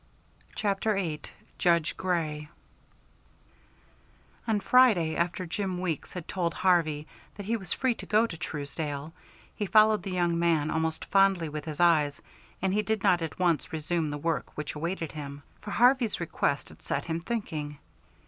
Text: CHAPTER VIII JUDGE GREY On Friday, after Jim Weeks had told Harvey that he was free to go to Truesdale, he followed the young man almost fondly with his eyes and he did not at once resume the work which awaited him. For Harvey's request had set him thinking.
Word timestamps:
CHAPTER 0.55 0.95
VIII 0.95 1.21
JUDGE 1.59 1.95
GREY 1.95 2.49
On 4.47 4.59
Friday, 4.59 5.15
after 5.15 5.45
Jim 5.45 5.79
Weeks 5.79 6.13
had 6.13 6.27
told 6.27 6.55
Harvey 6.55 7.05
that 7.35 7.45
he 7.45 7.55
was 7.55 7.71
free 7.71 7.93
to 7.93 8.07
go 8.07 8.25
to 8.25 8.35
Truesdale, 8.35 9.13
he 9.55 9.67
followed 9.67 10.01
the 10.01 10.09
young 10.09 10.39
man 10.39 10.71
almost 10.71 11.05
fondly 11.05 11.49
with 11.49 11.65
his 11.65 11.79
eyes 11.79 12.19
and 12.63 12.73
he 12.73 12.81
did 12.81 13.03
not 13.03 13.21
at 13.21 13.37
once 13.37 13.71
resume 13.71 14.09
the 14.09 14.17
work 14.17 14.57
which 14.57 14.73
awaited 14.73 15.11
him. 15.11 15.43
For 15.61 15.69
Harvey's 15.69 16.19
request 16.19 16.69
had 16.69 16.81
set 16.81 17.05
him 17.05 17.19
thinking. 17.19 17.77